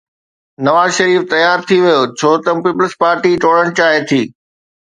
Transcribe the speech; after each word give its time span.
نواز 0.65 0.89
شريف 0.97 1.23
تيار 1.33 1.59
ٿي 1.67 1.77
ويو 1.85 2.01
ڇو 2.19 2.31
ته 2.43 2.51
پيپلزپارٽي 2.65 3.31
ٽوڙڻ 3.43 3.67
چاهي 3.79 3.99
ٿي. 4.09 4.21